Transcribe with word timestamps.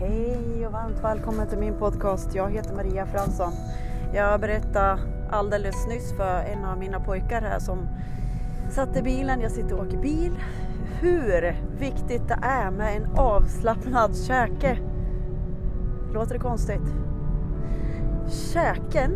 Hej 0.00 0.66
och 0.66 0.72
varmt 0.72 1.04
välkommen 1.04 1.48
till 1.48 1.58
min 1.58 1.78
podcast. 1.78 2.34
Jag 2.34 2.50
heter 2.50 2.74
Maria 2.74 3.06
Fransson. 3.06 3.52
Jag 4.14 4.40
berättade 4.40 4.98
alldeles 5.30 5.86
nyss 5.88 6.12
för 6.16 6.42
en 6.42 6.64
av 6.64 6.78
mina 6.78 7.00
pojkar 7.00 7.42
här 7.42 7.58
som 7.58 7.88
satt 8.70 8.96
i 8.96 9.02
bilen, 9.02 9.40
jag 9.40 9.52
sitter 9.52 9.74
och 9.74 9.86
åker 9.86 9.98
bil, 9.98 10.38
hur 11.00 11.56
viktigt 11.78 12.28
det 12.28 12.38
är 12.42 12.70
med 12.70 12.96
en 12.96 13.18
avslappnad 13.18 14.16
käke. 14.16 14.78
Låter 16.12 16.34
det 16.34 16.40
konstigt? 16.40 16.94
Käken, 18.28 19.14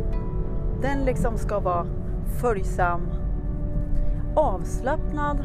den 0.81 1.05
liksom 1.05 1.39
ska 1.39 1.61
vara 1.61 1.87
följsam, 2.41 3.01
avslappnad. 4.37 5.45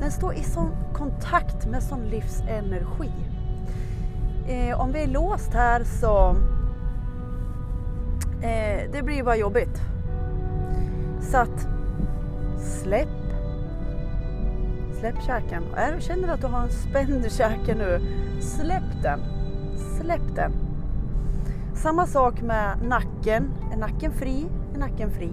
Den 0.00 0.10
står 0.10 0.34
i 0.34 0.42
sån 0.42 0.70
kontakt 0.94 1.66
med 1.66 1.82
sån 1.82 2.04
livsenergi. 2.04 3.31
Eh, 4.46 4.80
om 4.80 4.92
vi 4.92 5.02
är 5.02 5.06
låst 5.06 5.54
här 5.54 5.84
så 5.84 6.36
eh, 8.42 8.90
det 8.92 9.02
blir 9.02 9.22
bara 9.22 9.36
jobbigt. 9.36 9.82
Så 11.20 11.36
att 11.36 11.68
släpp. 12.58 13.08
Släpp 15.00 15.22
käken. 15.26 15.62
Är, 15.76 16.00
känner 16.00 16.26
du 16.26 16.32
att 16.32 16.40
du 16.40 16.46
har 16.46 16.62
en 16.62 16.70
spänd 16.70 17.32
käke 17.32 17.74
nu, 17.74 18.00
släpp 18.40 19.02
den. 19.02 19.20
Släpp 20.00 20.34
den. 20.34 20.52
Samma 21.74 22.06
sak 22.06 22.42
med 22.42 22.78
nacken. 22.88 23.50
Är 23.72 23.76
nacken 23.76 24.12
fri? 24.12 24.46
Är 24.74 24.78
nacken 24.78 25.10
fri? 25.10 25.30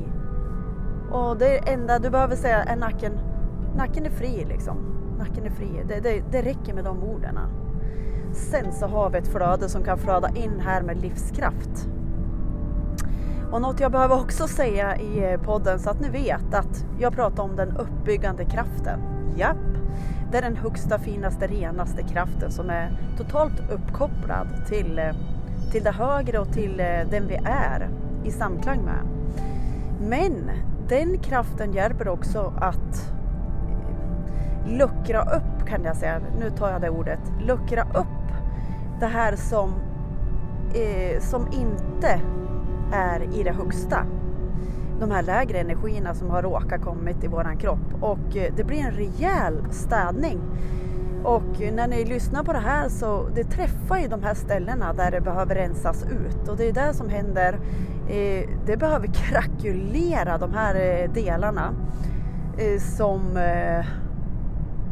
Och 1.11 1.37
det 1.37 1.57
enda 1.57 1.99
du 1.99 2.09
behöver 2.09 2.35
säga 2.35 2.63
är 2.63 2.75
nacken, 2.75 3.19
nacken 3.75 4.05
är 4.05 4.09
fri 4.09 4.45
liksom. 4.49 4.77
Nacken 5.19 5.45
är 5.45 5.49
fri. 5.49 5.83
Det, 5.87 5.99
det, 5.99 6.23
det 6.31 6.41
räcker 6.41 6.73
med 6.73 6.83
de 6.83 7.03
orden. 7.03 7.39
Sen 8.33 8.73
så 8.73 8.87
har 8.87 9.09
vi 9.09 9.17
ett 9.17 9.27
flöde 9.27 9.69
som 9.69 9.83
kan 9.83 9.97
flöda 9.97 10.29
in 10.29 10.59
här 10.59 10.81
med 10.81 11.01
livskraft. 11.01 11.89
Och 13.51 13.61
något 13.61 13.79
jag 13.79 13.91
behöver 13.91 14.21
också 14.21 14.47
säga 14.47 14.97
i 14.97 15.37
podden 15.43 15.79
så 15.79 15.89
att 15.89 15.99
ni 15.99 16.09
vet 16.09 16.53
att 16.53 16.85
jag 16.99 17.13
pratar 17.13 17.43
om 17.43 17.55
den 17.55 17.77
uppbyggande 17.77 18.45
kraften. 18.45 18.99
Japp, 19.37 19.57
det 20.31 20.37
är 20.37 20.41
den 20.41 20.55
högsta, 20.55 20.99
finaste, 20.99 21.47
renaste 21.47 22.03
kraften 22.03 22.51
som 22.51 22.69
är 22.69 22.91
totalt 23.17 23.71
uppkopplad 23.71 24.47
till, 24.67 24.99
eh, 24.99 25.15
till 25.71 25.83
det 25.83 25.91
högre 25.91 26.39
och 26.39 26.53
till 26.53 26.79
eh, 26.79 27.09
den 27.11 27.27
vi 27.27 27.35
är 27.45 27.89
i 28.23 28.31
samklang 28.31 28.81
med. 28.81 29.01
Men 30.09 30.51
den 30.87 31.19
kraften 31.19 31.73
hjälper 31.73 32.07
också 32.07 32.53
att 32.57 33.13
eh, 34.65 34.77
luckra 34.77 35.21
upp 35.21 35.67
kan 35.67 35.83
jag 35.83 35.95
säga, 35.95 36.21
nu 36.39 36.49
tar 36.49 36.69
jag 36.69 36.81
det 36.81 36.89
ordet, 36.89 37.19
luckra 37.41 37.83
upp 37.83 38.18
det 38.99 39.07
här 39.07 39.35
som, 39.35 39.73
eh, 40.73 41.21
som 41.21 41.47
inte 41.51 42.21
är 42.93 43.39
i 43.39 43.43
det 43.43 43.51
högsta. 43.51 44.05
De 44.99 45.11
här 45.11 45.23
lägre 45.23 45.59
energierna 45.59 46.13
som 46.13 46.29
har 46.29 46.41
råkat 46.41 46.81
kommit 46.81 47.23
i 47.23 47.27
våran 47.27 47.57
kropp 47.57 47.93
och 48.01 48.37
eh, 48.37 48.53
det 48.55 48.63
blir 48.63 48.79
en 48.79 48.91
rejäl 48.91 49.63
städning. 49.71 50.39
Och 51.23 51.61
eh, 51.61 51.73
när 51.73 51.87
ni 51.87 52.05
lyssnar 52.05 52.43
på 52.43 52.53
det 52.53 52.59
här 52.59 52.89
så 52.89 53.27
det 53.35 53.43
träffar 53.43 53.97
ju 53.97 54.07
de 54.07 54.23
här 54.23 54.33
ställena 54.33 54.93
där 54.93 55.11
det 55.11 55.21
behöver 55.21 55.55
rensas 55.55 56.03
ut 56.03 56.47
och 56.47 56.57
det 56.57 56.69
är 56.69 56.73
det 56.73 56.93
som 56.93 57.09
händer. 57.09 57.59
Eh, 58.09 58.49
det 58.65 58.77
behöver 58.77 59.07
krackulera 59.07 60.37
de 60.37 60.53
här 60.53 60.75
eh, 60.75 61.11
delarna 61.11 61.73
eh, 62.57 62.79
som 62.79 63.21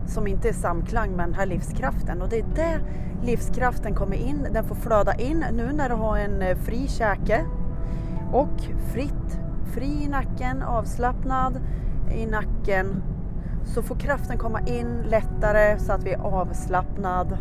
som 0.07 0.27
inte 0.27 0.49
är 0.49 0.53
samklang 0.53 1.11
med 1.11 1.27
den 1.27 1.33
här 1.33 1.45
livskraften 1.45 2.21
och 2.21 2.29
det 2.29 2.39
är 2.39 2.45
där 2.55 2.81
livskraften 3.23 3.95
kommer 3.95 4.15
in. 4.15 4.47
Den 4.53 4.63
får 4.63 4.75
flöda 4.75 5.13
in 5.13 5.45
nu 5.53 5.71
när 5.73 5.89
du 5.89 5.95
har 5.95 6.17
en 6.17 6.41
eh, 6.41 6.57
fri 6.57 6.87
käke 6.87 7.45
och 8.31 8.61
fritt, 8.93 9.39
fri 9.73 10.03
i 10.03 10.07
nacken, 10.07 10.63
avslappnad 10.63 11.61
i 12.11 12.25
nacken 12.25 13.03
så 13.65 13.81
får 13.81 13.95
kraften 13.95 14.37
komma 14.37 14.59
in 14.61 15.03
lättare 15.05 15.79
så 15.79 15.91
att 15.91 16.03
vi 16.03 16.13
är 16.13 16.19
avslappnad 16.19 17.37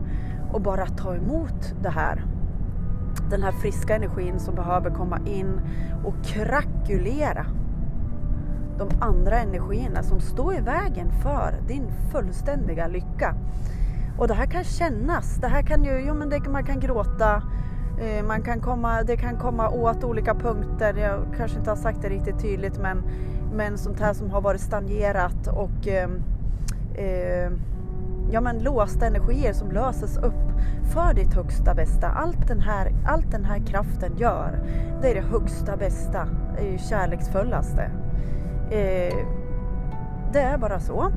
och 0.52 0.60
bara 0.60 0.86
ta 0.86 1.14
emot 1.14 1.74
det 1.82 1.90
här. 1.90 2.24
Den 3.30 3.42
här 3.42 3.52
friska 3.52 3.96
energin 3.96 4.38
som 4.38 4.54
behöver 4.54 4.90
komma 4.90 5.18
in 5.26 5.60
och 6.04 6.24
krakulera 6.24 7.46
de 8.78 8.88
andra 9.00 9.38
energierna 9.38 10.02
som 10.02 10.20
står 10.20 10.54
i 10.54 10.60
vägen 10.60 11.10
för 11.22 11.54
din 11.68 11.92
fullständiga 12.12 12.86
lycka. 12.86 13.34
Och 14.18 14.28
det 14.28 14.34
här 14.34 14.46
kan 14.46 14.64
kännas. 14.64 15.36
Det 15.36 15.48
här 15.48 15.62
kan 15.62 15.84
ju, 15.84 16.04
jo 16.06 16.14
men 16.14 16.28
det, 16.28 16.48
man 16.48 16.64
kan 16.64 16.80
gråta, 16.80 17.42
eh, 18.00 18.24
man 18.24 18.42
kan 18.42 18.60
komma, 18.60 19.02
det 19.02 19.16
kan 19.16 19.36
komma 19.36 19.68
åt 19.70 20.04
olika 20.04 20.34
punkter. 20.34 20.94
Jag 20.94 21.26
kanske 21.36 21.58
inte 21.58 21.70
har 21.70 21.76
sagt 21.76 22.02
det 22.02 22.08
riktigt 22.08 22.40
tydligt 22.40 22.78
men, 22.78 23.02
men 23.54 23.78
sånt 23.78 24.00
här 24.00 24.12
som 24.12 24.30
har 24.30 24.40
varit 24.40 24.60
stagnerat 24.60 25.46
och 25.46 25.88
eh, 25.88 27.50
ja, 28.30 28.40
men 28.40 28.58
låsta 28.58 29.06
energier 29.06 29.52
som 29.52 29.70
löses 29.70 30.16
upp 30.16 30.46
för 30.92 31.14
ditt 31.14 31.34
högsta 31.34 31.74
bästa. 31.74 32.08
Allt 32.08 32.48
den 32.48 32.60
här, 32.60 32.92
allt 33.06 33.30
den 33.30 33.44
här 33.44 33.58
kraften 33.66 34.16
gör, 34.16 34.58
det 35.02 35.10
är 35.10 35.14
det 35.14 35.20
högsta 35.20 35.76
bästa, 35.76 36.28
det 36.56 36.68
är 36.68 36.72
ju 36.72 36.78
kärleksfullaste. 36.78 37.90
Eh, 38.70 39.26
det 40.32 40.40
är 40.40 40.58
bara 40.58 40.80
så. 40.80 41.12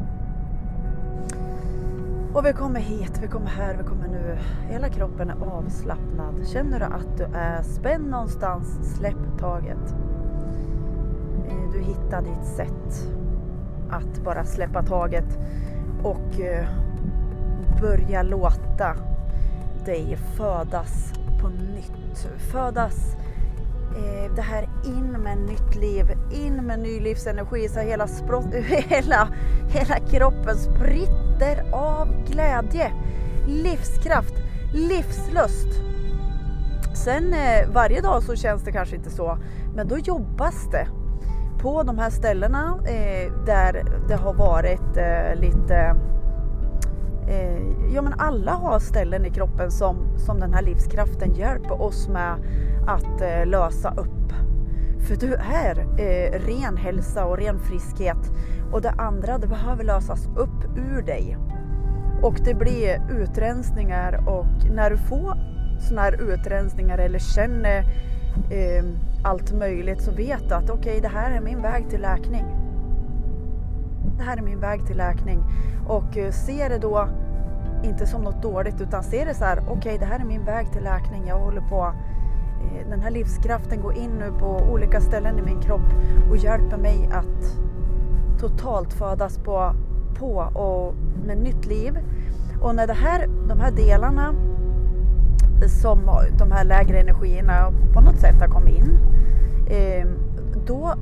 Och 2.34 2.46
vi 2.46 2.54
kommer 2.54 2.80
hit, 2.80 3.20
vi 3.22 3.28
kommer 3.28 3.48
här, 3.48 3.76
vi 3.78 3.84
kommer 3.84 4.08
nu. 4.08 4.38
Hela 4.70 4.90
kroppen 4.90 5.30
är 5.30 5.36
avslappnad. 5.46 6.48
Känner 6.48 6.80
du 6.80 6.86
att 6.86 7.18
du 7.18 7.24
är 7.24 7.62
spänd 7.62 8.10
någonstans, 8.10 8.96
släpp 8.98 9.40
taget. 9.40 9.96
Eh, 11.48 11.72
du 11.74 11.80
hittar 11.80 12.22
ditt 12.22 12.46
sätt 12.56 13.10
att 13.90 14.24
bara 14.24 14.46
släppa 14.46 14.84
taget 14.84 15.38
och 16.04 16.40
eh, 16.40 16.68
börja 17.82 18.24
låta 18.24 18.96
dig 19.86 20.18
födas 20.38 21.14
på 21.42 21.50
nytt. 21.50 22.28
Födas 22.38 23.16
eh, 23.96 24.36
det 24.36 24.42
här 24.42 24.70
in 24.86 25.12
med 25.12 25.38
nytt 25.38 25.76
liv, 25.76 26.06
in 26.32 26.56
med 26.56 26.80
ny 26.80 27.00
livsenergi 27.00 27.70
så 27.70 27.80
hela, 27.80 28.08
sprott, 28.08 28.54
hela, 28.88 29.30
hela 29.70 30.00
kroppen 30.00 30.56
spritter 30.58 31.74
av 31.74 32.26
glädje, 32.28 32.92
livskraft, 33.48 34.34
livslust. 34.74 35.68
Sen 36.94 37.34
eh, 37.34 37.70
varje 37.74 38.02
dag 38.02 38.24
så 38.24 38.36
känns 38.36 38.64
det 38.64 38.72
kanske 38.72 38.96
inte 38.96 39.10
så, 39.10 39.38
men 39.76 39.88
då 39.88 39.98
jobbas 39.98 40.68
det 40.72 40.88
på 41.62 41.84
de 41.84 41.98
här 41.98 42.10
ställena 42.10 42.80
eh, 42.86 43.32
där 43.46 43.86
det 44.08 44.16
har 44.16 44.34
varit 44.34 44.98
eh, 44.98 45.42
lite 45.42 45.96
eh, 47.30 47.94
ja 47.94 48.02
men 48.02 48.14
alla 48.18 48.52
har 48.52 48.80
ställen 48.80 49.26
i 49.26 49.30
kroppen 49.30 49.72
som, 49.72 50.18
som 50.18 50.40
den 50.40 50.54
här 50.54 50.62
livskraften 50.62 51.34
hjälper 51.34 51.82
oss 51.82 52.08
med 52.08 52.36
att 52.88 53.22
eh, 53.22 53.46
lösa 53.46 53.94
upp. 53.98 54.34
För 55.08 55.16
du 55.16 55.34
är 55.34 55.80
eh, 55.80 56.40
ren 56.40 56.78
hälsa 56.78 57.26
och 57.26 57.38
ren 57.38 57.60
friskhet 57.60 58.32
och 58.72 58.82
det 58.82 58.92
andra 58.92 59.38
det 59.38 59.48
behöver 59.48 59.84
lösas 59.84 60.28
upp 60.38 60.78
ur 60.78 61.02
dig. 61.02 61.38
Och 62.24 62.36
det 62.46 62.54
blir 62.54 63.02
utrensningar 63.10 64.24
och 64.28 64.72
när 64.76 64.90
du 64.90 64.98
får 64.98 65.38
sådana 65.80 66.02
här 66.02 66.34
utrensningar 66.34 66.98
eller 66.98 67.20
känner 67.20 67.80
eh, 68.50 68.86
allt 69.24 69.54
möjligt 69.54 70.02
så 70.02 70.12
vet 70.12 70.50
du 70.50 70.56
att 70.56 70.70
okej 70.70 70.80
okay, 70.80 71.00
det 71.00 71.08
här 71.08 71.32
är 71.32 71.42
min 71.42 71.62
väg 71.62 71.90
till 71.90 72.02
läkning. 72.02 72.69
Det 74.18 74.24
här 74.24 74.38
är 74.38 74.42
min 74.42 74.60
väg 74.60 74.86
till 74.88 74.98
läkning 74.98 75.44
och 75.88 76.18
eh, 76.18 76.32
ser 76.32 76.32
se 76.32 76.68
det 76.68 76.78
då 76.78 77.10
inte 77.84 78.06
som 78.06 78.22
något 78.22 78.42
dåligt 78.42 78.82
utan 78.82 79.04
se 79.04 79.26
det 79.26 79.34
så 79.34 79.46
här, 79.46 79.60
okej 79.60 79.78
okay, 79.78 79.98
det 79.98 80.06
här 80.06 80.20
är 80.20 80.26
min 80.26 80.46
väg 80.46 80.72
till 80.72 80.84
läkning. 80.84 81.28
Jag 81.28 81.40
håller 81.40 81.62
på, 81.62 81.94
eh, 82.62 82.90
den 82.90 83.02
här 83.02 83.12
livskraften 83.12 83.82
går 83.82 83.94
in 83.94 84.12
nu 84.12 84.32
på 84.40 84.48
olika 84.72 85.02
ställen 85.02 85.40
i 85.40 85.42
min 85.42 85.62
kropp 85.62 85.94
och 86.30 86.38
hjälper 86.38 86.78
mig 86.78 87.10
att 87.12 87.58
totalt 88.40 88.94
födas 88.94 89.38
på, 89.38 89.74
på 90.20 90.36
och 90.38 90.96
med 91.26 91.38
nytt 91.38 91.66
liv. 91.66 92.00
Och 92.62 92.76
när 92.76 92.88
det 92.88 92.94
här, 92.94 93.28
de 93.48 93.60
här 93.60 93.72
delarna 93.72 94.34
som 95.68 96.00
de 96.38 96.52
här 96.52 96.64
lägre 96.64 97.00
energierna 97.00 97.72
på 97.94 98.02
något 98.02 98.20
sätt 98.20 98.42
har 98.42 98.48
kommit 98.48 98.78
in, 98.78 98.98
eh, 99.70 100.08
då 100.66 100.94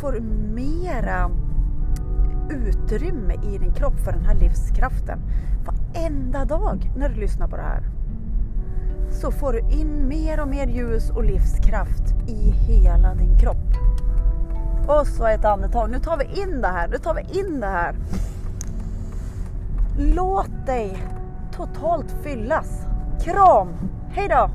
får 0.00 0.20
mera 0.54 1.30
utrymme 2.50 3.34
i 3.34 3.58
din 3.58 3.74
kropp 3.74 3.98
för 4.04 4.12
den 4.12 4.24
här 4.24 4.34
livskraften. 4.34 5.18
Varenda 5.64 6.44
dag 6.44 6.90
när 6.96 7.08
du 7.08 7.14
lyssnar 7.14 7.48
på 7.48 7.56
det 7.56 7.62
här 7.62 7.82
så 9.10 9.30
får 9.30 9.52
du 9.52 9.58
in 9.58 10.08
mer 10.08 10.40
och 10.40 10.48
mer 10.48 10.66
ljus 10.66 11.10
och 11.10 11.24
livskraft 11.24 12.14
i 12.28 12.50
hela 12.50 13.14
din 13.14 13.38
kropp. 13.38 13.76
Och 14.88 15.06
så 15.06 15.26
ett 15.26 15.44
andetag. 15.44 15.90
Nu 15.90 15.98
tar 15.98 16.16
vi 16.16 16.42
in 16.42 16.60
det 16.60 16.68
här. 16.68 16.88
Nu 16.88 16.98
tar 16.98 17.14
vi 17.14 17.40
in 17.40 17.60
det 17.60 17.66
här. 17.66 17.94
Låt 19.98 20.66
dig 20.66 20.98
totalt 21.56 22.14
fyllas. 22.22 22.86
Kram, 23.24 23.68
Hejdå! 24.10 24.50